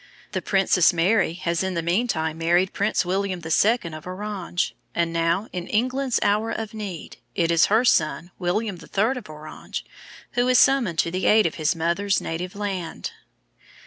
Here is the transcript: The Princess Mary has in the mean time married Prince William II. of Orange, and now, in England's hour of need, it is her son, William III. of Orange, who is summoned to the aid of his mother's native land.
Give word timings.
The 0.31 0.41
Princess 0.41 0.91
Mary 0.91 1.33
has 1.33 1.61
in 1.61 1.75
the 1.75 1.83
mean 1.83 2.07
time 2.07 2.39
married 2.39 2.73
Prince 2.73 3.05
William 3.05 3.39
II. 3.45 3.77
of 3.93 4.07
Orange, 4.07 4.73
and 4.95 5.13
now, 5.13 5.47
in 5.53 5.67
England's 5.67 6.19
hour 6.23 6.49
of 6.49 6.73
need, 6.73 7.17
it 7.35 7.51
is 7.51 7.65
her 7.67 7.85
son, 7.85 8.31
William 8.39 8.79
III. 8.81 9.17
of 9.17 9.29
Orange, 9.29 9.85
who 10.31 10.47
is 10.47 10.57
summoned 10.57 10.97
to 10.97 11.11
the 11.11 11.27
aid 11.27 11.45
of 11.45 11.53
his 11.61 11.75
mother's 11.75 12.19
native 12.19 12.55
land. 12.55 13.11